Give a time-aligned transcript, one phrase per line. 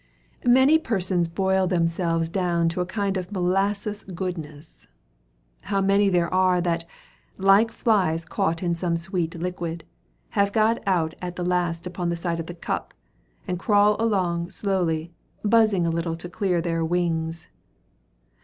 [0.47, 4.87] Many persons boil themselves down to a kind of molasses goodness.
[5.65, 6.85] How many there are that,
[7.37, 9.83] like flies caught in some sweet liquid,
[10.29, 12.95] have got out at last upon the side of the cup,
[13.47, 15.13] and crawl along slowly,
[15.45, 17.49] buzzing a little to clear their wings!